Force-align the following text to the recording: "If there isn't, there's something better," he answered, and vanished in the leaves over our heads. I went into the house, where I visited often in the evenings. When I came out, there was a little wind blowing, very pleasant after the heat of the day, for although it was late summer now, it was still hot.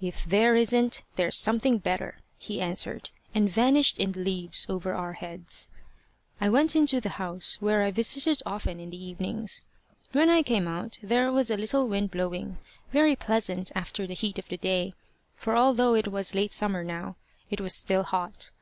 "If 0.00 0.24
there 0.24 0.54
isn't, 0.54 1.02
there's 1.16 1.34
something 1.34 1.78
better," 1.78 2.18
he 2.38 2.60
answered, 2.60 3.10
and 3.34 3.50
vanished 3.50 3.98
in 3.98 4.12
the 4.12 4.20
leaves 4.20 4.64
over 4.70 4.94
our 4.94 5.14
heads. 5.14 5.68
I 6.40 6.48
went 6.50 6.76
into 6.76 7.00
the 7.00 7.08
house, 7.18 7.56
where 7.58 7.82
I 7.82 7.90
visited 7.90 8.40
often 8.46 8.78
in 8.78 8.90
the 8.90 9.04
evenings. 9.04 9.62
When 10.12 10.30
I 10.30 10.44
came 10.44 10.68
out, 10.68 11.00
there 11.02 11.32
was 11.32 11.50
a 11.50 11.56
little 11.56 11.88
wind 11.88 12.12
blowing, 12.12 12.58
very 12.92 13.16
pleasant 13.16 13.72
after 13.74 14.06
the 14.06 14.14
heat 14.14 14.38
of 14.38 14.46
the 14.48 14.56
day, 14.56 14.94
for 15.34 15.56
although 15.56 15.94
it 15.94 16.06
was 16.12 16.32
late 16.32 16.52
summer 16.52 16.84
now, 16.84 17.16
it 17.50 17.60
was 17.60 17.74
still 17.74 18.04
hot. 18.04 18.52